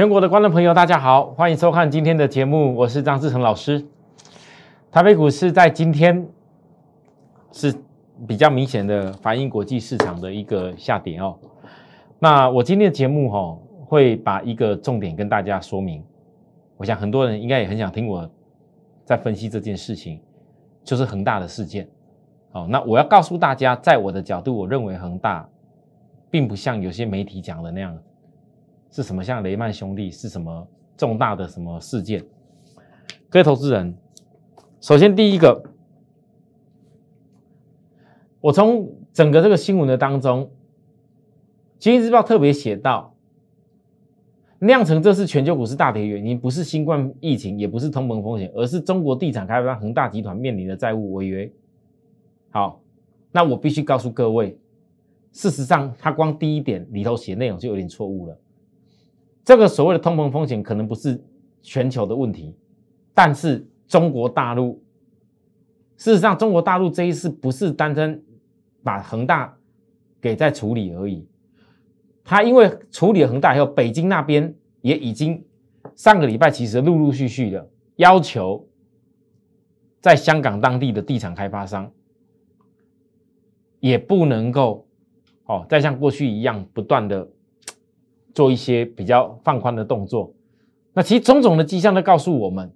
[0.00, 3.84] 全国的观众朋友，大家好，欢迎收看今天的节目，我是张志成老师。
[4.90, 6.26] 台北股市在今天
[7.52, 7.70] 是
[8.26, 11.38] 比较明显的反映国际市场的一个下跌哦。
[12.18, 16.02] 那我今天的节目哈，会把一个重点跟大家说明。
[16.78, 18.26] 我想很多人应该也很想听我
[19.04, 20.18] 在分析这件事情，
[20.82, 21.86] 就是恒大的事件。
[22.52, 25.46] 哦，那我要告诉大家，在我的角度，我认为恒大
[26.30, 27.94] 并不像有些媒体讲的那样，
[28.90, 32.24] 是什么像雷曼兄弟是什么重大的什么事件。
[33.28, 33.96] 各位投资人，
[34.80, 35.62] 首先第一个，
[38.40, 40.44] 我从整个这个新闻的当中，
[41.78, 43.14] 《经济日报》特别写到，
[44.58, 51.50] 酿成这次全球股市大跌原因，不是新冠疫情，也不是通膨风险，而是中国地产开发商恒大集团面临的债务违约。
[52.50, 52.82] 好，
[53.30, 54.58] 那我必须告诉各位，
[55.30, 58.36] 事实上，他光第一点里头写内容就有点错误了。
[59.44, 61.22] 这个所谓的通膨风险可能不是
[61.62, 62.56] 全球的问题，
[63.14, 64.82] 但是中国大陆，
[65.96, 68.20] 事实上，中国大陆这一次不是单单
[68.82, 69.56] 把恒大
[70.20, 71.26] 给在处理而已，
[72.22, 75.44] 他因为处理了恒大以后，北京那边也已经
[75.94, 78.68] 上个礼拜其实陆陆续续的要求，
[80.00, 81.90] 在香港当地的地产开发商。
[83.80, 84.86] 也不能够
[85.46, 87.26] 哦，再像过去一样不断的
[88.34, 90.32] 做一些比较放宽的动作。
[90.92, 92.72] 那其实种种的迹象都告诉我们，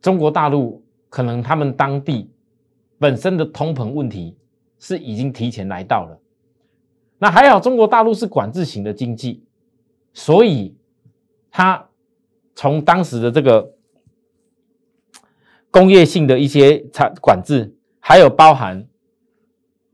[0.00, 2.30] 中国大陆可能他们当地
[2.98, 4.36] 本身的通膨问题
[4.78, 6.20] 是已经提前来到了。
[7.18, 9.44] 那还好，中国大陆是管制型的经济，
[10.14, 10.74] 所以
[11.50, 11.88] 它
[12.54, 13.74] 从当时的这个
[15.70, 18.86] 工业性的一些产管制，还有包含。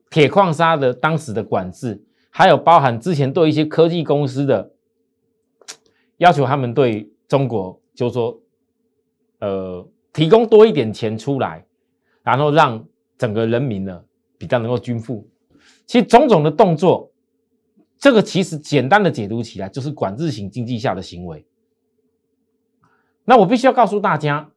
[0.08, 2.02] 铁矿砂的当时的管制，
[2.36, 4.70] 还有包含之前对一些科技公司的
[6.18, 8.38] 要求，他们对中国就说，
[9.38, 11.64] 呃，提供多一点钱出来，
[12.22, 12.86] 然后让
[13.16, 14.04] 整个人民呢
[14.36, 15.26] 比较能够均富。
[15.86, 17.10] 其实种种的动作，
[17.96, 21.46] 这个其实简单的解读起来就是管制型经济下的行为。
[23.24, 24.50] 那我必须要告诉大家，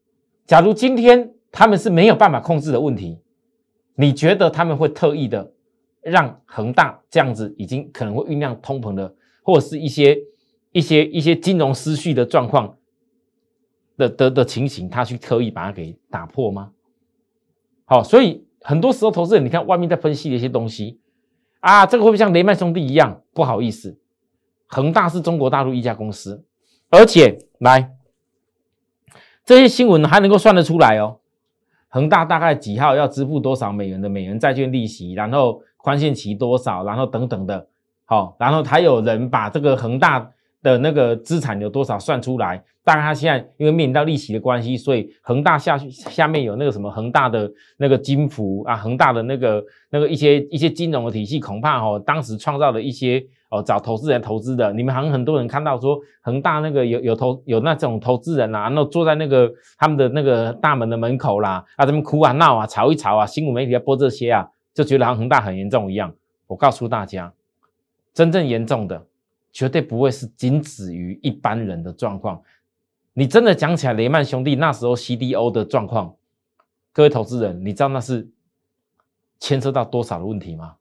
[0.45, 3.21] 假如今天他们是没有办法控制的问题。
[3.95, 5.53] 你觉得他们会特意的
[6.01, 10.17] 让恒大这样子已经可能会酝酿通膨的，或者是一些
[10.71, 12.77] 一些一些金融失序的状况
[13.97, 16.71] 的的的情形，他去特意把它给打破吗？
[17.85, 20.99] 好，所以很多时候投资人，你看外面在分析的一些东西
[21.59, 23.21] 啊，这个会不会像雷曼兄弟一样？
[23.33, 23.99] 不好意思，
[24.67, 26.45] 恒大是中国大陆一家公司，
[26.89, 27.95] 而且来
[29.43, 31.19] 这些新闻还能够算得出来哦。
[31.87, 37.67] 恒大大概几号要支付多少美元的美元债券利息，然后宽限期多少，然后等等的，
[38.05, 40.29] 好，然后还有人把这个恒大
[40.61, 42.63] 的那个资产有多少算出来。
[42.83, 53.25] 大概他现在因为面临到利息的关系，所以恒大下去下面有那个什么恒大的那个金服啊，恒大的那个那个一些一些金融的体系，恐怕哦当时创造了一些。
[53.51, 64.47] 哦，找投资人投资的，你们好像很多人看到说恒大那个有有投有那种投资人啊，然后坐在那个他们的那个大门的门口啦，啊，他们哭啊闹啊吵一吵啊，新闻媒体要播这些啊，
[64.81, 66.15] 就觉得像恒大很严重一样。
[66.47, 67.33] 我告诉大家，
[68.13, 69.05] 真正严重的
[69.51, 72.41] 绝对不会是仅止于一般人的状况。
[73.11, 76.15] 你真的讲起来，雷曼兄弟那时候 CDO 的状况，
[76.93, 78.29] 各位投资人，你知道那是
[79.39, 80.75] 牵涉到多少的问题吗？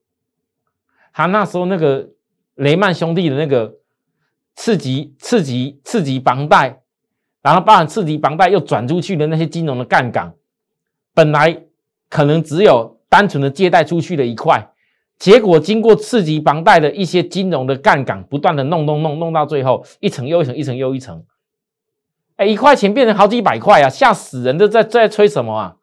[1.13, 2.11] 他那时候那个。
[2.59, 3.77] 雷曼兄弟的那个
[4.57, 6.83] 次级、次级、次级房贷，
[7.41, 10.35] 然后包含次级房贷又转出去的那些金融的杠杆，
[11.15, 11.67] 本来
[12.09, 14.73] 可能只有单纯的借贷出去的一块，
[15.19, 21.25] 结果经过刺激房贷的一些金融的杠杆，不断的弄弄弄弄到最后一层又一层，一层又一层，
[22.37, 24.59] 哎，一块钱变成好几百块啊，吓死人！
[24.59, 25.77] 都在在吹什么啊？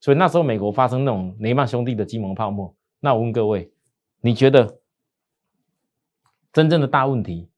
[0.00, 3.72] 所以那时候美国发生那种雷曼兄弟的金融泡沫，那我问各位，
[4.20, 4.78] 你觉得？
[6.50, 7.50] 真正的大问题，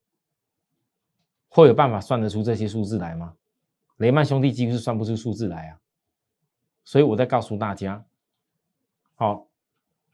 [1.48, 3.34] 会有办法算得出这些数字来吗？
[3.98, 5.78] 雷曼兄弟几乎是算不出数字来啊！
[6.84, 8.04] 所以我在告诉大家，
[9.20, 9.48] 好，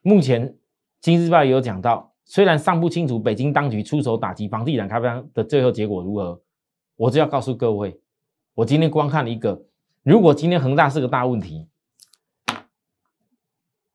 [0.03, 0.49] 目前
[1.01, 6.43] 《今日报》也有讲到，虽然尚不清楚北京当局出手打击房地产开发商的最后结果如何，
[6.97, 8.01] 我就要告诉各位，
[8.57, 9.63] 我今天观看一个，
[10.03, 11.69] 如果今天恒大是个大问题，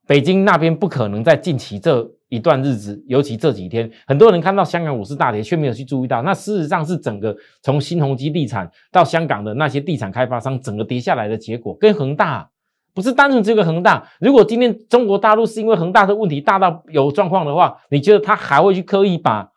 [0.07, 2.09] 北京那边不可能在近期这。
[2.31, 12.49] 一段日子，尤其这几天，很多人看到香港股市大跌，却没有去注意到，那事实上是整个从新鸿基地产到香港的那些地产开发商，整个跌下来的结果，跟恒大
[12.93, 14.11] 不是单纯这个恒大。
[14.19, 19.51] 如果今天中国大陆是因为恒大的问题大到有状况的话，你觉得他还会去刻意把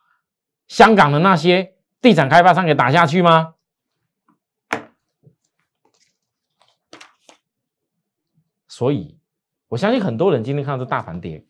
[0.68, 3.54] 香港的那些地产开发商给打下去吗？
[8.66, 9.18] 所以，
[9.68, 11.44] 我相信很多人今天看到这大盘跌，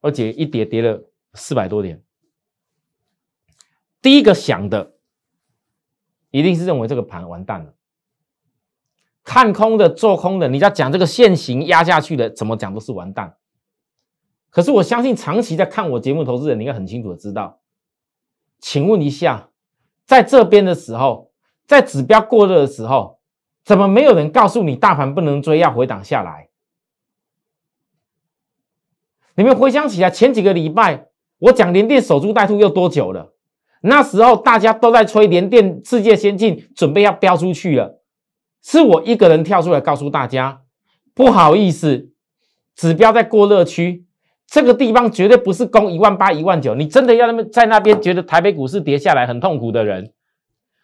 [0.00, 2.02] 而且一跌跌了四百多点，
[4.00, 4.94] 第一个想的
[6.30, 7.74] 一定是认为这个盘完蛋了。
[9.28, 13.36] 看空的、做空的，你在讲这个现行压下去的，怎么讲都是完蛋。
[14.48, 17.60] 可是我相信长期在看我节目投资人，你应该很清楚的知道。
[18.58, 19.50] 请问一下，
[20.06, 21.30] 在这边的时候，
[21.66, 23.18] 在指标过热的时候，
[23.66, 26.48] 怎么没有人告诉你大盘不能追，要回档下来？
[29.34, 31.08] 你们回想起来，前几个礼拜
[31.40, 33.34] 我讲联电守株待兔又多久了？
[33.82, 37.97] 那时候大家都在吹联电世界先进，准备要飙出去了。
[38.62, 40.62] 是我一个人跳出来告诉大家，
[41.14, 42.10] 不好意思，
[42.74, 44.06] 指标在过热区，
[44.46, 46.74] 这个地方绝对不是攻一万八、一万九。
[46.74, 50.12] 你真的要那么在那边觉得台北股市跌下来很痛苦的人，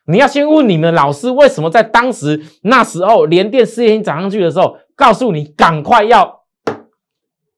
[0.06, 6.44] 你要先问你们老师，为什么在当时那时候连电事业涨上去的时候，告诉你赶快要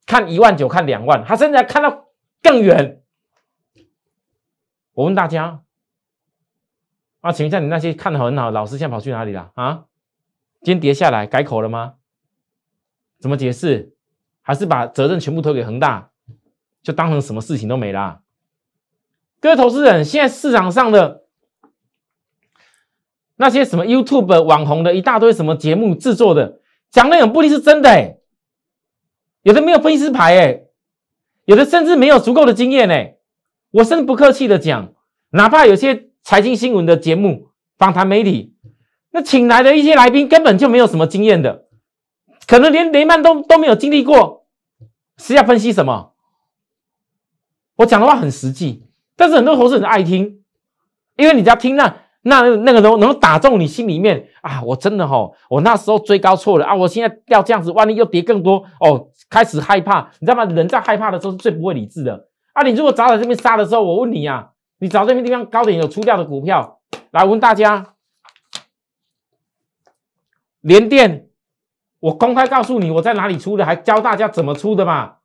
[0.06, 2.06] 看一万九、看两万，他现在看到
[2.42, 3.02] 更远。
[4.94, 5.60] 我问大家，
[7.20, 9.84] 啊，请问一下，你那些看的很好老师，现在跑去哪里了啊？
[10.66, 11.94] 今天跌下来改口了吗？
[13.20, 13.94] 怎么解释？
[14.42, 16.10] 还是把责任全部推给恒大，
[16.82, 18.22] 就当成什么事情都没啦？
[19.38, 21.22] 各位投资人，现在市场上的
[23.36, 26.60] 那些什么 YouTube 网红的一大堆什么节目制作的，
[26.90, 28.18] 讲的很不一定是真的哎，
[29.42, 30.64] 有的没有分析师牌哎，
[31.44, 33.18] 有的甚至没有足够的经验哎。
[33.70, 34.92] 我甚至不客气的讲，
[35.30, 38.52] 哪怕有些财经新闻的节目访谈媒体。
[39.16, 41.64] 那请来的一些来宾根本就没有什么经验的，
[42.46, 44.44] 可能连雷曼都都没有经历过，
[45.16, 46.12] 是要分析什么？
[47.76, 48.84] 我讲的话很实际，
[49.16, 50.42] 但是很多投资人爱听，
[51.16, 54.60] 因为你只要听那那那个能能打中你心里面啊！
[54.62, 56.74] 我真的哈，我那时候追高错了啊！
[56.74, 60.44] 我现在要这样子，万一又跌更多哦，开始害怕，你知道吗？
[60.44, 62.62] 人在害怕的时候是最不会理智的啊！
[62.62, 66.80] 你如果早在这边杀的时候，我问你啊，你找这边地方高点有出掉的股票，
[67.12, 67.94] 来问大家。
[70.66, 71.28] 连电，
[72.00, 75.18] 我公开告诉你我在哪里出的，还教大家怎么出的嘛，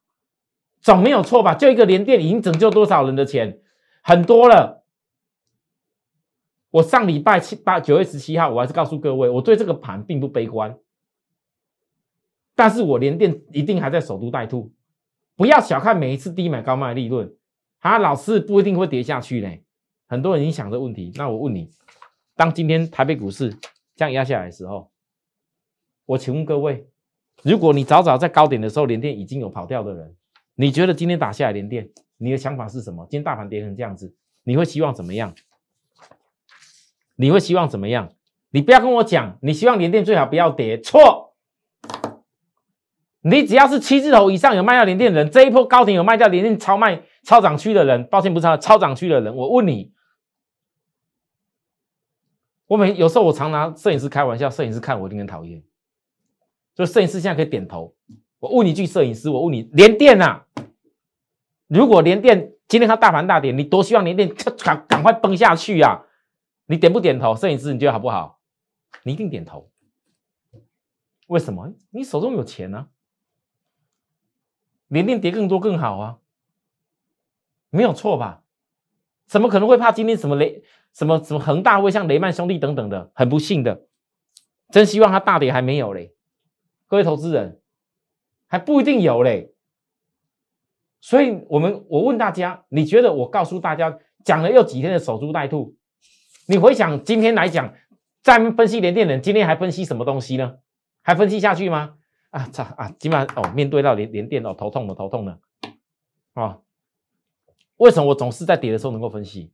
[0.81, 1.55] 总没有错吧？
[1.55, 3.59] 就一个连电已经拯救多少人的钱，
[4.03, 4.83] 很多了。
[6.69, 10.77] 我上礼拜七八九月十七号，我还是告诉各位，我对这个盘并不悲观，
[12.53, 14.71] 但是我连电一定还在守株待兔，
[15.35, 17.35] 不要小看每一次低买高卖利润，
[17.79, 19.49] 啊，老是不一定会跌下去呢。
[20.05, 21.71] 很多人已经想这问题，那我问你，
[22.35, 23.51] 当今天台北股市
[23.95, 24.90] 这样压下来的时候，
[26.11, 26.85] 我请问各位，
[27.41, 30.13] 如果你早早在高点的时候连电已经有跑掉的人，
[30.55, 33.05] 你觉得今天打下来连电，你的想法是什么？
[33.09, 34.13] 今天大盘跌成这样子，
[34.43, 35.33] 你会希望怎么样？
[37.15, 38.11] 你会希望怎么样？
[38.49, 41.33] 你不要跟我讲，你希望连电最好不要跌，错。
[43.21, 49.93] 你只要是七字头以上有卖掉连电的人，这一波高点有卖掉连电超卖超涨区的人，抱歉不是超超涨区的人，我问你。
[52.67, 55.63] 我每有时候我常拿摄影师开玩笑，摄影师看我一定很讨厌。
[56.75, 57.95] 所以摄影师现在可以点头。
[58.39, 60.43] 我问你一句，摄影师，我问你，连电呐？
[61.67, 66.03] 如果连电今天它大盘大跌，你多希望连电赶赶快崩下去呀？
[66.65, 67.35] 你点不点头？
[67.35, 68.39] 摄影师，你觉得好不好？
[69.03, 69.69] 你一定点头。
[71.27, 71.73] 为什么？
[71.91, 72.87] 你手中有钱呢？
[74.87, 76.17] 连电跌更多更好啊，
[77.69, 78.43] 没有错吧？
[79.27, 80.63] 怎么可能会怕今天什么雷
[80.93, 83.11] 什么什么恒大会像雷曼兄弟等等的？
[83.13, 83.85] 很不幸的，
[84.69, 86.13] 真希望它大跌还没有嘞。
[86.91, 87.61] 各位投资人
[88.47, 89.53] 还不一定有嘞，
[90.99, 95.77] 所以我们我问大家，你觉得我告诉大家讲了又几天的守株待兔？
[96.47, 97.73] 你回想今天来讲，
[98.21, 100.57] 在分析联电人，今天还分析什么东西呢？
[101.01, 101.95] 还分析下去吗？
[102.29, 102.93] 啊操啊！
[102.99, 105.39] 今晚哦，面对到联联电哦，头痛的头痛的
[106.33, 106.59] 啊！
[107.77, 109.53] 为什么我总是在跌的时候能够分析？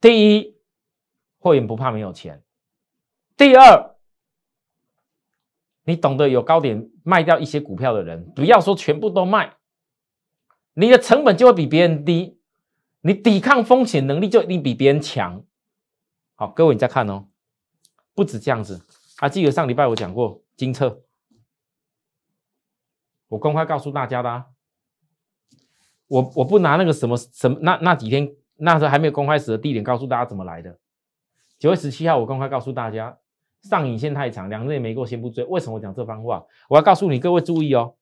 [0.00, 0.56] 第一，
[1.40, 2.36] 会员不怕没有钱；
[3.36, 3.89] 第二。
[5.90, 9.56] 你懂得有高点卖掉一些股票的人，不要说全部都卖，
[10.74, 12.38] 你的成本就会比别人低，
[13.00, 15.44] 你抵抗风险能力就一定比别人强。
[16.36, 17.26] 好，各位你再看哦，
[18.14, 21.02] 不止这样子，还记得上礼拜我讲过金策，
[23.26, 24.46] 我公开告诉大家的，啊，
[26.06, 30.78] 我我不拿那个什么什么那那几天那时候还没有公开时的地点告诉大家怎么来的，
[31.58, 33.18] 九月十七号我公开告诉大家。
[33.62, 35.44] 上影线太长，两日也没够，先不追。
[35.44, 36.46] 为什么我讲这番话？
[36.68, 37.94] 我要告诉你，各位注意哦。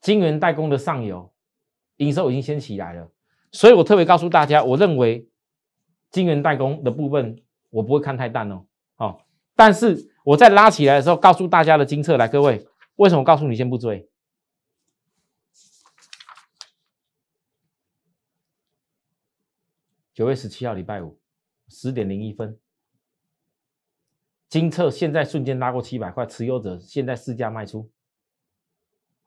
[0.00, 1.32] 金源代工的上游
[1.96, 3.10] 营收已经先起来了，
[3.52, 5.28] 所以我特别告诉大家，我认为
[6.10, 8.66] 晶圆代工的部分我不会看太淡哦。
[8.96, 12.66] 哦，但是我在拉起来的时候，告诉大家的金策来，各位，
[12.96, 14.08] 为什么告诉你先不追？
[20.12, 21.18] 九月十七号礼拜五
[21.68, 22.56] 十点零一分，
[24.54, 27.90] 金策现在瞬间拉过七百块，持有者现在市价卖出，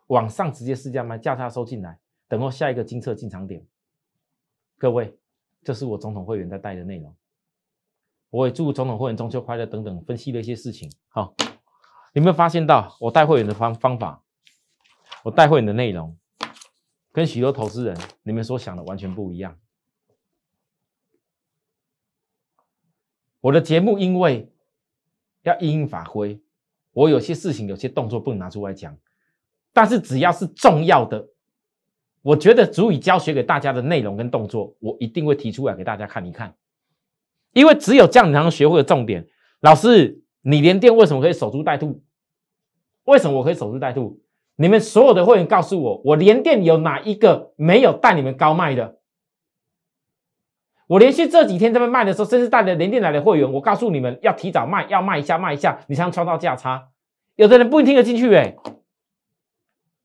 [0.05, 3.67] 往上直接市价卖，价差收进来，等候下一个金策进场点。
[4.77, 5.19] 各位，
[5.63, 7.13] 这是我总统会员在带的内容。
[8.29, 10.89] 我也祝总统会员中秋快乐等等，分析了一些事情。
[11.09, 11.35] 好，
[12.13, 14.23] 有没有发现到我带会员的方方法？
[15.25, 16.17] 我带会员的内容，
[17.11, 19.59] 跟许多投资人你们所想的完全不一样。
[23.41, 24.53] 我的节目因为
[25.47, 26.39] 要因应法规，
[26.91, 28.95] 我有些事情、有些动作不能拿出来讲，
[29.73, 31.27] 但是只要是重要的。
[32.21, 36.53] 我觉得足以教学给大家的内容跟动作，我一定会提出来给大家看一看，
[37.53, 39.25] 因为只有这样才能学会的重点。
[39.61, 42.03] 老师，你连电为什么可以守株待兔？
[43.05, 44.19] 为什么我可以守株待兔？
[44.57, 48.96] 你们所有的会员告诉我，我连电有哪一个没有带你们高卖的？
[50.87, 56.89] 我连续这几天在卖的时候，甚至带着连电来的会员，我告诉你们要提早卖，要卖一下，卖一下，你才能创造价差。
[57.35, 58.55] 有的人不一定听得进去，哎，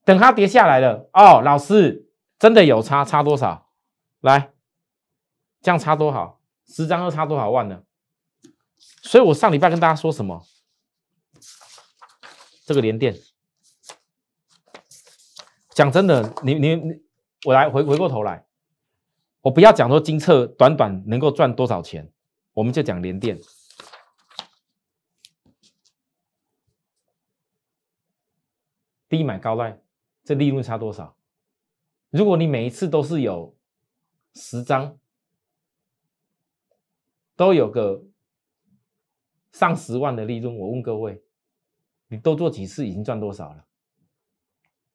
[0.05, 2.09] 等它跌下来了，哦，老师。
[2.39, 3.69] 真的有差，差多少？
[4.21, 4.51] 来，
[5.61, 6.41] 这样差多少？
[6.67, 7.85] 十张又差多少万呢？
[9.05, 10.43] 所以我上礼拜跟大家说什么？
[12.67, 13.15] 这个连电，
[15.71, 16.95] 讲真的，你你你，
[17.45, 18.45] 我来回回过头来，
[19.43, 22.11] 我不要讲说金策短短能够赚多少钱，
[22.53, 23.39] 我们就讲连电，
[29.09, 29.81] 低买高卖，
[30.23, 31.17] 这利润差多少？
[32.11, 33.57] 如果你每一次都是有
[34.35, 34.97] 十张，
[37.35, 38.05] 都有个
[39.51, 41.21] 上十万的利润，我问各位，
[42.07, 43.65] 你多做几次已经赚多少了？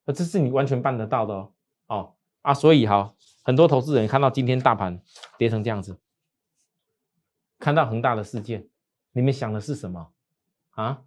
[0.06, 1.54] 那这是你完全办得到的哦。
[1.88, 2.14] 哦
[2.44, 3.14] 啊，所以哈，
[3.48, 5.02] 很多投资人看到今天大盘
[5.38, 5.98] 跌成这样子，
[7.58, 8.68] 看到恒大的事件，
[9.14, 10.12] 你们想的是什么
[10.72, 11.04] 啊？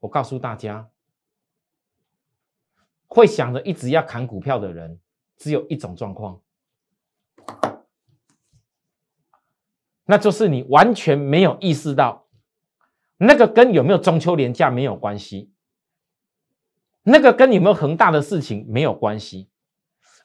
[0.00, 0.88] 我告诉大家，
[3.06, 4.98] 会想着一直要砍股票的人。
[5.36, 6.40] 只有一种状况，
[10.04, 12.28] 那就是你完全没有意识到，
[13.16, 15.52] 那个跟有没有中秋连假没有关系，
[17.02, 19.50] 那个跟有没有恒大的事情没有关系，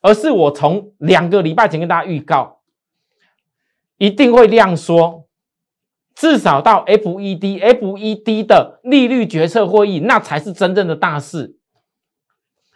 [0.01, 2.61] 而是我从两个礼拜前跟大家预告，
[3.97, 5.27] 一定会量缩，
[6.15, 11.57] 至少到 FED，FED 的利率决策会议，那才是真正的大事。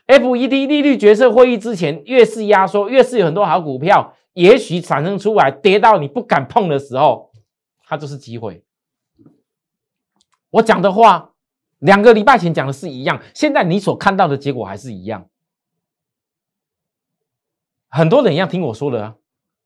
[0.06, 7.32] F E D 利率决策会议之前，越是压缩，越是有很多好股票，也许产生出来跌到你不敢碰的时候，
[7.86, 8.65] 它就是机会。
[10.50, 11.32] 我讲的话，
[11.80, 15.25] 两个礼拜前讲的是一样，现在你所看到的结果还是一样。
[17.95, 19.15] 很多人一样听我说的啊，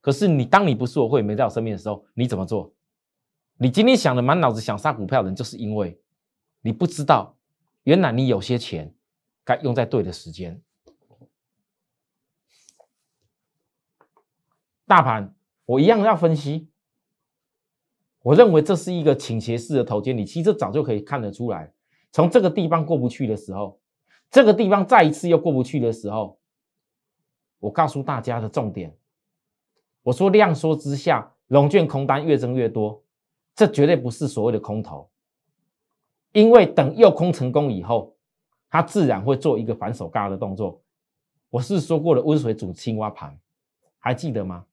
[0.01, 2.74] 可是你当你不是我会没在我身边的时候，你怎么做？
[3.57, 5.98] 你今天想的满脑子想杀股票的人，就是因为
[6.60, 7.38] 你不知道，
[7.84, 8.93] 原来你有些钱。
[9.46, 10.62] 该用在对的时间。
[14.86, 16.67] 大盘我一样要分析。
[18.24, 21.72] 我认为这是一个倾斜式的头肩，你其实早就可以看得出来。
[22.12, 23.79] 从这个地方过不去的时候，
[24.29, 26.37] 这个地方再一次又过不去的时候，
[27.60, 28.96] 我告诉大家的重点，
[30.04, 33.04] 我说量缩之下，龙卷空单越增越多，
[33.56, 35.10] 这绝对不是所谓的空头，
[36.34, 38.14] 因为等诱空成功以后。
[38.70, 40.82] 它自然会做一个反手嘎的动作。
[41.50, 43.40] 我是说过的温水煮青蛙盘，
[43.98, 44.66] 还记得吗？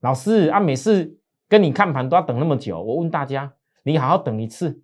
[0.00, 1.16] 老师啊，每次
[1.48, 2.82] 跟你看盘都要等那么久。
[2.82, 3.52] 我问大家，
[3.84, 4.82] 你好好等一次，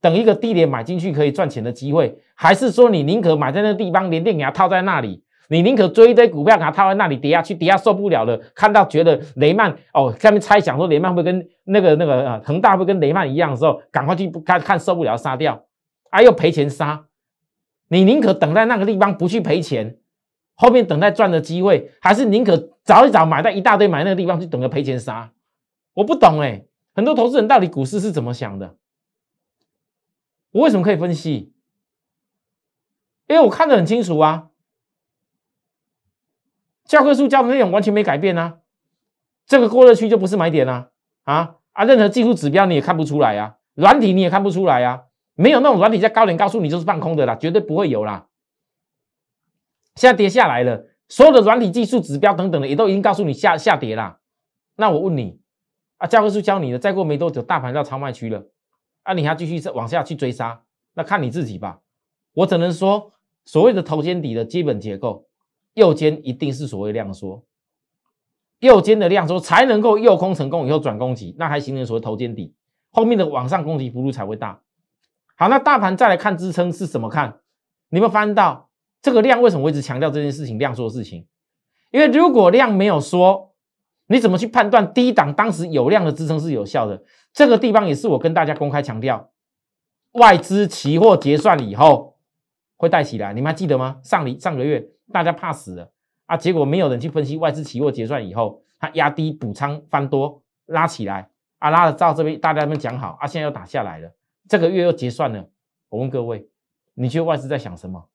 [0.00, 5.24] 等一个低点买进去可以赚钱的机会，还是说你宁可买在那地方，连电给它套在那里？
[5.48, 15.64] 你宁可追一堆股票给它套在那里跌下去，跌下受不了了，看到觉得雷曼哦，下面猜想说雷曼会跟那个那个呃恒大会跟雷曼一样的时候，赶快去看看受不了杀掉，
[16.10, 17.06] 啊又赔钱杀。
[17.88, 19.96] 你宁可等在那个地方不去赔钱，
[20.54, 25.32] 后面等待赚的机会，还是宁可早一早买在一大堆买那个地方去等着赔钱杀？
[25.94, 26.64] 我不懂哎，
[26.94, 28.76] 很多投资人到底股市是怎么想的？
[30.50, 31.52] 我为什么可以分析？
[33.26, 34.48] 因为我看得很清楚啊，
[36.88, 38.60] 教科书教的内容完全没改变啊，
[39.46, 40.88] 这个过热区就不是买点啊
[41.24, 41.84] 啊啊！
[41.84, 45.04] 任何技术指标你也看不出来呀，软体你也看不出来呀。
[45.34, 48.26] 没有那种软体在高点告诉你就是放空的啦，绝对不会有啦。
[49.94, 54.18] 现在跌下来了，所有的软体技术指标等等的也都已经告诉你下下跌啦。
[54.74, 55.38] 那我问你
[55.98, 58.46] 啊，教科书教你的，再过没多久大盘到超卖区了，
[59.04, 60.62] 啊，你还继续往下去追杀，
[60.94, 61.80] 那看你自己吧。
[62.32, 63.12] 我只能说，
[63.44, 65.27] 所谓的头肩底的基本结构，
[65.78, 67.44] 右肩一定是所谓量缩，
[68.58, 72.52] 右肩的量缩才能够右空成功以后转攻击，那还形成所谓头肩底，
[72.90, 74.60] 后面的往上攻击幅度才会大。
[75.36, 77.38] 好，那大盘再来看支撑是怎么看？
[77.90, 78.68] 你们翻到
[79.00, 81.24] 这个量为什么我一直强调这件事情量缩的事情？
[81.92, 83.52] 因为如果量没有缩，
[84.08, 87.04] 你怎么去判断低档当时有量的支撑是有效的？
[87.32, 89.30] 这个地方也是我跟大家公开强调，
[90.12, 92.16] 外资期货结算以后。
[92.80, 93.98] 会带起来，你们还记得吗？
[94.04, 95.90] 上里上个月大家怕死了
[96.26, 104.12] 啊，结果没有人去分析外资期货结算以后，它压低补仓翻多拉起来啊，拉了到这边大家们讲好啊，现在又打下来了，
[104.48, 105.48] 这个月又结算了。
[105.88, 106.48] 我问各位，
[106.94, 108.08] 你觉得外资在想什么？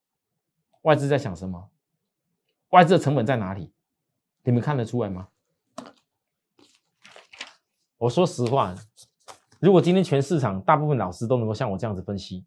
[0.82, 1.68] 外资在想什么？
[2.70, 3.72] 外资的成本在哪里？
[4.44, 5.28] 你们看得出来吗？
[7.98, 8.74] 我说实话，
[9.60, 12.44] 如果今天全市场大部分老师都能够像我这样子分析。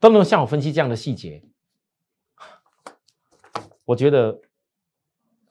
[0.00, 1.42] 都能够像我分析这样的细节，
[3.84, 4.40] 我觉得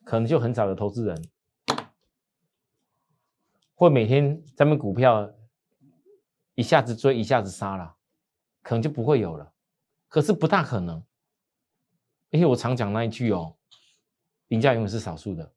[0.03, 1.29] 可能就很少有投资人
[3.75, 5.31] 会每天咱们股票
[6.55, 7.95] 一下子追一下子杀了，
[8.61, 9.53] 可能就不会有了。
[10.07, 11.03] 可是不大可能，
[12.29, 13.55] 因为我常讲那一句哦，
[14.49, 15.51] 赢家永远是少数的。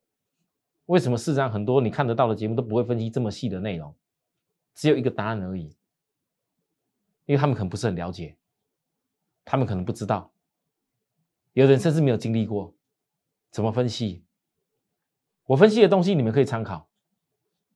[0.86, 3.94] 为什么市场很多你看得到的节目都不会分析这么细的内容？
[4.74, 5.64] 只有一个答案而已，
[7.24, 8.36] 因为他们可能不是很了解。
[9.44, 10.30] 他们可能不知道，
[11.56, 12.74] 有人甚至没有经历过，
[13.50, 14.22] 怎么分析？
[15.46, 16.86] 我分析的东西你们可以参考，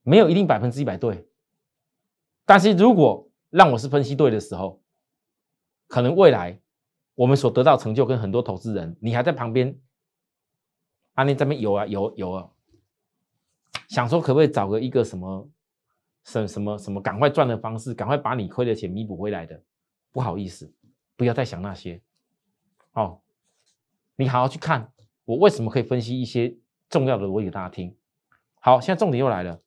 [0.03, 1.27] 没有一定百分之一百对。
[2.45, 4.83] 但是如果让我是分析对的时候，
[5.87, 6.61] 可能未来
[7.15, 9.75] 我们所得到成就跟很多投资人，你还在旁边，
[11.15, 12.51] 啊，你这边有啊有有啊，
[13.89, 15.49] 想说可不可以找个一个什么
[16.25, 19.59] 什什么什么赶快赚的方式，赶快把你亏的钱弥补回来的，
[20.13, 20.71] 不好意思。
[21.17, 22.03] 不要再想那些，
[22.93, 23.23] 哦，
[24.21, 24.93] 你好好去看
[25.25, 26.55] 我为什么可以分析一些
[26.91, 27.97] 重要的逻辑给大家听。
[28.57, 29.63] 好，现在重点又来了，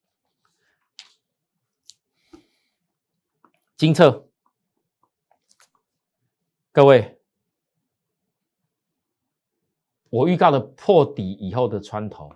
[3.76, 4.30] 金策，
[6.72, 7.20] 各位，
[10.12, 12.32] 我预告的破底以后的穿头，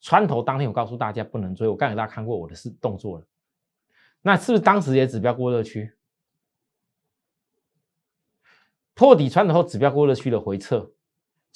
[0.00, 3.26] 穿头当天我告诉大家不能追，我刚给大家看过我的是动作了，
[4.20, 5.96] 那是不是当时也指标过热区？
[8.94, 10.90] 破底穿头后，指标过热区的回撤，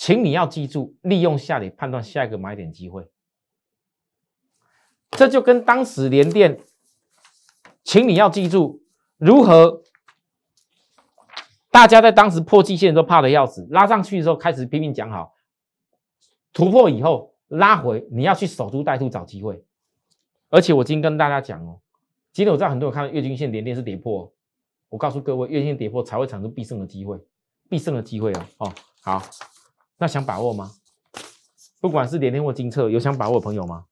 [0.01, 3.07] 请你要记住，利用下跌判断下一个买点机会。
[5.11, 6.59] 这就跟当时连电，
[7.85, 8.81] 请你要记住，
[9.19, 9.83] 如何
[11.71, 15.35] 大家在当时破季线都怕的要死，拉上去的时候开始拼命讲好，
[16.55, 19.63] 突破以后拉回，你要去守株待兔找机会。
[20.49, 21.79] 而且我今天跟大家讲哦，
[22.33, 24.33] 今天我知道很多人看到月均线连电是跌破，
[24.89, 27.21] 我告诉各位，月均线跌破才会产生必胜的机会。
[27.69, 29.23] 必胜的机会哦哦好，
[30.01, 30.73] 那想把握吗？
[31.79, 33.85] 不管是联电或金策，有想把握的朋友吗？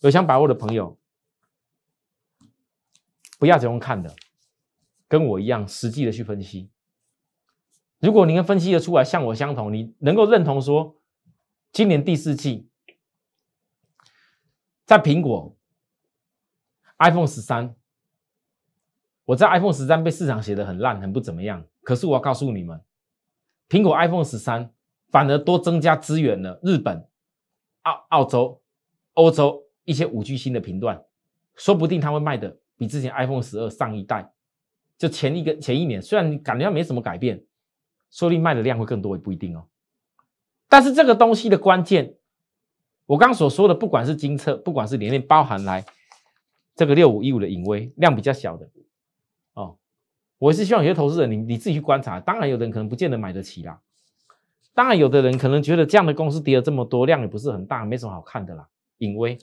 [0.00, 0.96] 有想把握的朋友，
[3.36, 4.14] 不要只用看的，
[5.08, 6.70] 跟我一样实际的去分析。
[7.98, 10.96] 如果您分析的出来像我相同，你能够认同说，
[11.72, 12.70] 今年第四季
[14.84, 15.56] 在苹果
[16.98, 17.74] iPhone 十三。
[19.24, 21.66] 我知道 iPhone 十三被市场写的很烂，很不怎么样。
[21.82, 22.80] 可是我要告诉你们，
[23.68, 24.72] 苹果 iPhone 十三
[25.10, 27.06] 反而多增加资源了日本、
[27.82, 28.60] 澳澳洲、
[29.14, 31.02] 欧洲一些五 G 新的频段，
[31.54, 34.32] 说不定它会卖的比之前 iPhone 十二上一代
[34.96, 37.44] 就前一个前一年，虽然感觉没什么改变，
[38.10, 39.66] 说不定卖的量会更多也不一定哦。
[40.68, 42.16] 但是这个东西的关键，
[43.06, 45.84] 我刚所说的，不管是金策，不管是连连包含来
[46.74, 48.68] 这个六五一五的隐微量比较小的。
[50.38, 52.20] 我是希望有些投资人，你你自己去观察。
[52.20, 53.80] 当然，有的人可能不见得买得起啦。
[54.72, 58.68] 当然，有的人可能觉得这样的公司跌了这么多，量也不是很大，没什么好看的啦。
[58.98, 59.36] 隐微，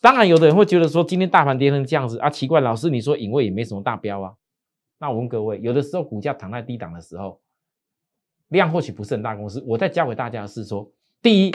[0.00, 4.34] 当然，有的人会觉得说，今天大盘跌成这样子啊，奇怪，老师你说隐微也没什么大标啊。
[4.98, 7.40] 那我问各位，有的时候股价躺在低档的时候，
[8.48, 9.64] 量或许不是很大公司。
[9.66, 11.54] 我再教给大家的是说，第一，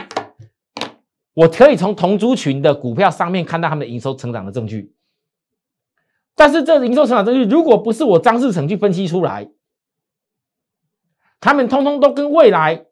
[1.34, 4.92] 我可以从同族群的股票上面看到他们的营收成长的证据。
[6.36, 9.50] 但是这营收成长证据，如果不是我张志成去分析出来，
[11.40, 12.86] 他们通通都跟未来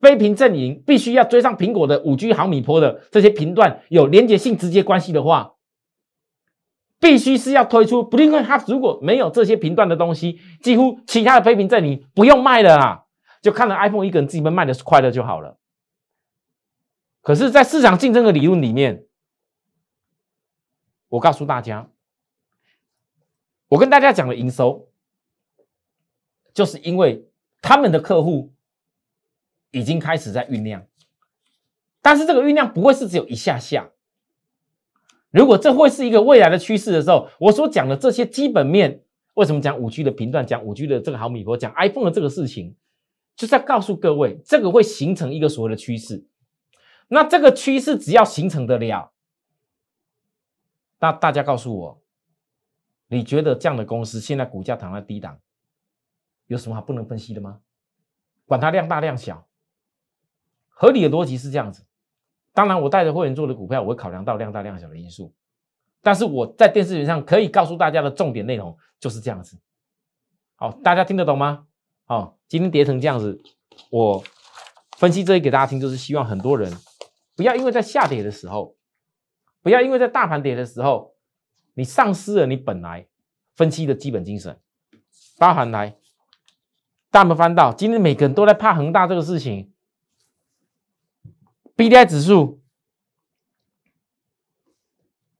[0.00, 5.54] 非屏阵营必须要追上苹果的五 G 毫米波的这些频段有连接性直接关系的话，
[7.00, 8.04] 必须是要推出。
[8.04, 13.02] 不因为它如果没有这些频段的东西，几乎其他的非屏阵营不用卖了啊。
[13.42, 15.58] 就看着 iPhone 一个人自己卖的是快乐就好了。
[17.22, 19.04] 可是，在市场竞争的理论里面，
[21.08, 21.88] 我告诉大家，
[23.68, 24.88] 我跟大家讲的营收，
[26.54, 27.28] 就是因为
[27.60, 28.52] 他们的客户
[29.72, 30.86] 已经开始在酝酿，
[32.00, 33.90] 但是这个酝酿不会是只有一下下。
[35.30, 39.02] 如果这会是一个未来的趋势的时候，我所讲的这些基本面，
[39.34, 42.74] 为什么讲五 G 的频段，讲五 G 的这个毫米波，讲 iPhone 的这个事情，
[43.34, 46.24] 就是要告诉各位，这个会形成一个所谓的趋势。
[47.08, 49.12] 那这个趋势只要形成得了，
[51.00, 52.02] 那大家告诉我，
[53.08, 55.38] 你觉得这样的公司现在股价躺在低档，
[56.46, 57.60] 有什么好不能分析的吗？
[58.46, 59.46] 管它量大量小，
[60.68, 61.84] 合理的逻辑是这样子。
[62.52, 65.34] 当然，我带着会员做的股票，我会考量到量大量小的因素。
[66.02, 69.58] 但是我在电视上可以告诉大家的重点内容就是这样子。
[70.54, 71.66] 好，大家听得懂吗？
[72.04, 73.42] 好，今天跌成这样子，
[73.90, 74.22] 我
[74.96, 76.72] 分析这些给大家听，就是希望很多人。
[77.34, 78.76] 不要因为在下跌的时候，
[79.60, 81.15] 不要因为在大盘跌的时候，
[81.76, 83.06] 你丧失了你本来
[83.54, 84.58] 分析的基本精神。
[85.36, 85.98] 大盘来，
[87.10, 89.72] 大盘翻到今天，每个人都在怕恒大这个事情。
[91.76, 92.62] B D I 指数，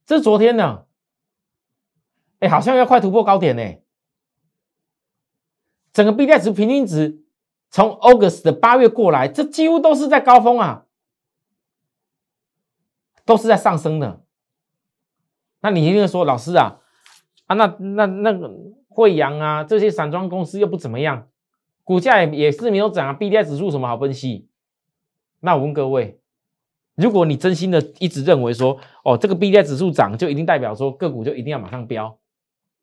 [0.04, 0.84] 这是昨天呢，
[2.40, 3.80] 哎，好像要快突破高点呢。
[5.94, 7.24] 整个 B D I 指数平均值
[7.70, 10.82] 从 August 的八月过来，这几乎都是在高峰啊。
[13.24, 14.25] 都是在上升的，
[15.66, 16.78] 那你一定说老师啊
[17.46, 18.48] 啊，那那那个
[18.88, 21.26] 惠阳啊，这些散装公司又不怎么样，
[21.82, 24.46] 股价也也是没有涨啊，B D I 指数什么好分析？
[25.40, 26.20] 那我问各位，
[26.94, 32.16] 如果你真心的一直认为说，哦，这个 B D I 指数涨就一定代表说个股就一定要马上飙，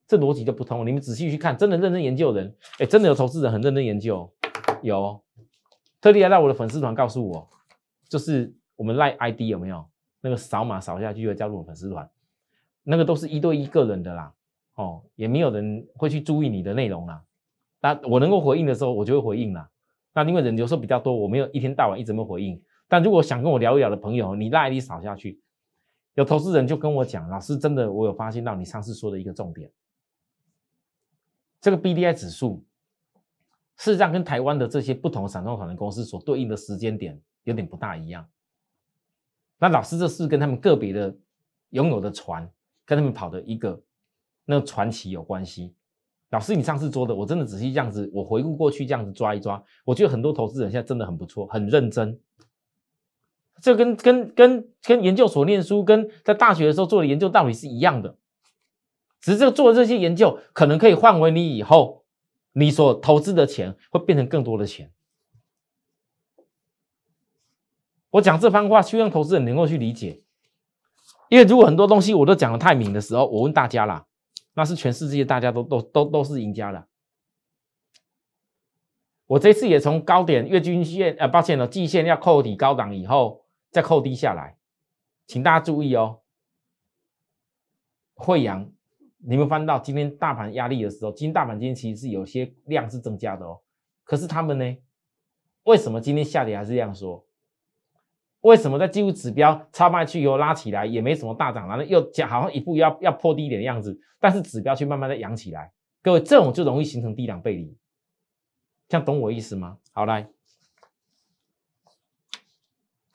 [0.05, 0.85] 这逻辑就不通。
[0.85, 4.29] 你们仔细去看，真的认真研究人，哎，真的有投资人很认真研究，
[4.81, 5.21] 有
[6.01, 7.47] 特地来到我的粉丝团告诉我，
[8.09, 9.85] 就是我们赖 I D 有没有？
[10.25, 12.09] 那个扫码扫下去就加入我粉丝团，
[12.83, 14.33] 那个都是一对一个人的啦，
[14.75, 17.23] 哦，也没有人会去注意你的内容啦。
[17.81, 19.69] 那我能够回应的时候，我就会回应啦。
[20.13, 22.61] 那因为人有时候比较多，我没有一天到晚一直没回应。
[22.87, 25.41] 但如果想跟我聊一聊的朋友，你赖你扫下去，
[26.13, 29.71] 有投资人就跟我讲，老师真的，我有发现到你上次说的一个重点，
[31.59, 32.63] 这个 B D I 指数，
[33.77, 38.27] 事实上跟台湾的这些不同散装船的公司所对应的时间点有点不大一样。
[39.57, 41.15] 那老师，这是跟他们个别的
[41.69, 42.47] 拥有的船，
[42.85, 43.81] 跟他们跑的一个
[44.45, 45.73] 那个传奇有关系。
[46.29, 52.19] 老师，你上次做的，我真的仔细这样子，我回顾过去这样子抓一抓，我觉得很多投资人现在真的很不错，很认真。
[53.61, 58.17] 这跟跟跟跟研究所念书，跟在大学的时候做的研究道理是一样的，
[59.21, 62.03] 只是这做的这些研究，可能可以换回你以后
[62.53, 64.91] 你所投资的钱会变成更多的钱。
[68.09, 70.23] 我讲这番话，希望投资人能够去理解。
[71.33, 74.05] 因为如果很多东西我都讲的太明的时候，我问大家啦，
[74.53, 76.87] 那是全世界大家都都都都是赢家了。
[79.25, 84.57] 我这次也从高点月均线，呃，抱歉了，季线要扣底高档以后再扣低下来，
[85.25, 86.19] 请大家注意哦。
[88.13, 88.71] 惠阳，
[89.17, 93.59] 你们翻到今天大盘压力的时候，今天大盘今天其实是有些量是增加的哦。
[94.03, 94.77] 可是他们呢，
[95.63, 97.25] 为什么今天下跌还是这样说？
[98.43, 107.77] 为什么在技术指标超卖区以后拉起来也没什么大涨，然后又讲好像一步要要破低点的样子，但是指标却慢慢的扬起来，各位这种就容易形成低档背离，
[108.89, 109.77] 这样懂我意思吗？
[109.93, 110.29] 好来，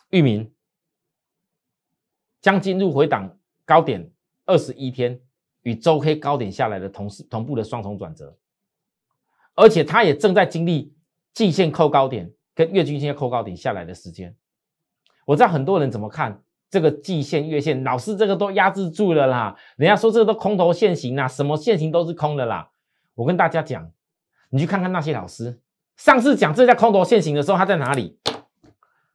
[0.09, 0.51] 域名
[2.41, 4.11] 将进入回档高点
[4.47, 5.21] 二十一天
[5.61, 8.39] 与周 K 高点下来的同时同步的双重转折，
[9.55, 10.95] 而且它也正在经历
[11.35, 14.35] 季线扣高点跟月均线扣高点下来的时间。
[15.29, 19.55] 我知道很多人怎么看这个季线、月线，老师这个都压制住了啦。
[19.77, 22.71] 人家说这个都空头现行啊，什么现行都是空的啦。
[23.15, 23.91] 我跟大家讲，
[24.49, 25.61] 你去看看那些老师，
[25.99, 28.19] 上次讲这叫空头现行的时候，他在哪里？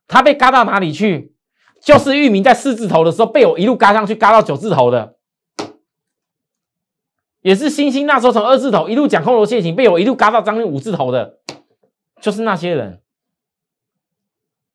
[0.08, 1.34] 他被嘎到哪里去？
[1.82, 5.16] 就是域名在四字头的时候，被我一路嘎上去，嘎到九字头的，
[7.42, 11.40] 也是星星那时候从二字头一路讲空头现行，被我一路嘎到将近五字头的，
[12.22, 13.02] 就是那些人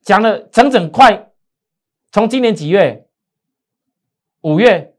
[0.02, 1.26] 讲了整整快。
[2.18, 3.06] 从今年几月？
[4.40, 4.96] 五月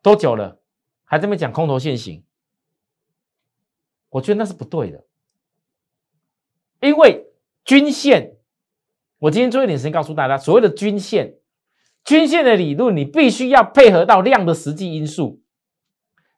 [0.00, 0.60] 多久了？
[1.02, 2.22] 还在那讲空头现行？
[4.10, 5.02] 我觉得那是不对的，
[6.80, 7.26] 因为
[7.64, 8.36] 均线，
[9.18, 11.34] 我今天做一点时间告诉大家，所谓的均线，
[12.04, 15.42] 均线的理论你必须要配合到量的实际因素。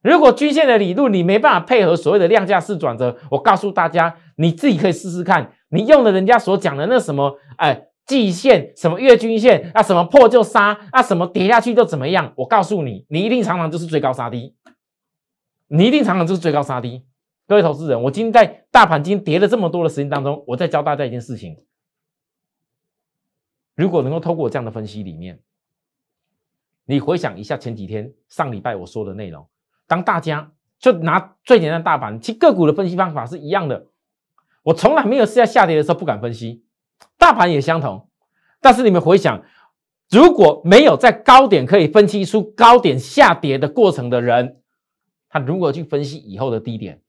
[0.00, 12.32] 如果均线的理论你没办法配合所谓的量价式转折，我告诉大家，你自己可以试试看，你用了人家所讲的那什么，哎，季线什么月均线啊，什么破就杀啊，什么跌下去就怎么样？
[12.36, 14.54] 我告诉你，你一定常常就是追高杀低，
[15.66, 17.04] 你一定常常就是追高杀低。
[17.48, 21.64] 各位投资人，我今天在大盘今天跌了这么多的时间当中，我在教大家一件事情：
[23.74, 25.40] 如果能够透过这样的分析里面，
[26.84, 29.48] 你回想一下前几天上礼拜我说的内容，
[29.88, 33.86] 当大家就拿最简单的大盘，其个股的分析方法是一样的。
[34.62, 36.64] 我从来没有是在下跌的时候不敢分析，
[37.18, 38.08] 大盘也相同。
[38.60, 39.44] 但是你们回想，
[40.10, 44.60] 如果没有在高点可以分析出高点下跌的过程的人，
[45.28, 47.02] 他如何去分析以后的低点？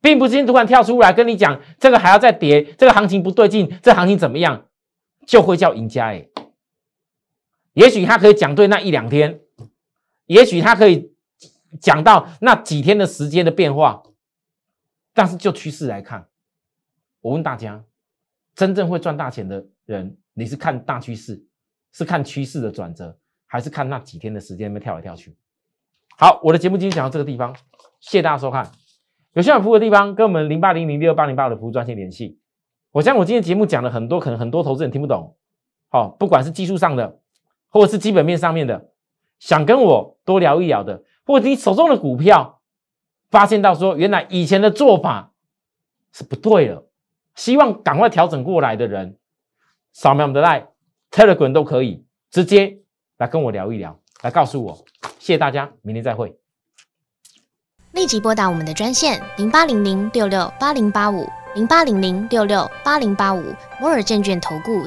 [0.00, 4.66] 并不是突然跳出来跟你讲这个还要再跌，这个行情不对劲，这行情怎么样，
[5.26, 6.26] 就会叫赢家哎。
[7.74, 9.40] 也许他可以讲对那一两天，
[10.24, 11.12] 也许他可以
[11.80, 14.02] 讲到那几天的时间的变化。
[15.12, 16.29] 但是就趋势来看，
[17.20, 17.84] 我问大家，
[18.54, 21.42] 真正会赚大钱的人，你是看大趋势，
[21.92, 25.36] 是看趋势的转折，还是看那几天的时间那边跳来跳去？
[26.16, 27.54] 好，我的节目今天讲到这个地方，
[28.00, 28.70] 谢谢大家收看。
[29.34, 32.38] 有需要服务的地方，跟我们零八零零六八零八的服务专线联系。
[32.90, 35.36] 我相信我今天节目讲了很多，可能很多投资人听不懂。
[35.88, 37.20] 好，不管是技术上的，
[37.68, 38.90] 或者是基本面上面的，
[39.38, 42.56] 想跟我多聊一聊的，或者你手中的股票。
[43.30, 45.32] 发现到说，原来以前的做法
[46.12, 46.89] 是不对了，
[47.34, 49.16] 希望赶快调整过来的人，
[49.92, 50.66] 扫描我们的 line、
[51.10, 52.78] Telegram 都可以直接
[53.18, 54.84] 来跟我聊一聊，来告诉我。
[55.18, 56.36] 谢谢大家，明天再会。
[57.92, 61.26] 立即拨打我们的专线零八零零六六八零八五。
[61.56, 63.42] 零八零零六六八零八五
[63.80, 64.86] 摩尔证券投顾